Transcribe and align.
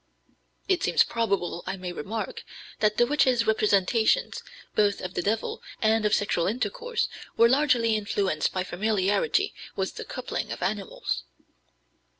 (It 0.67 0.81
seems 0.81 1.03
probable, 1.03 1.63
I 1.67 1.77
may 1.77 1.91
remark, 1.91 2.43
that 2.79 2.97
the 2.97 3.05
witches' 3.05 3.45
representations, 3.45 4.41
both 4.73 4.99
of 4.99 5.13
the 5.13 5.21
devil 5.21 5.61
and 5.79 6.05
of 6.07 6.15
sexual 6.15 6.47
intercourse, 6.47 7.07
were 7.37 7.47
largely 7.47 7.95
influenced 7.95 8.51
by 8.51 8.63
familiarity 8.63 9.53
with 9.75 9.97
the 9.97 10.03
coupling 10.03 10.51
of 10.51 10.63
animals). 10.63 11.25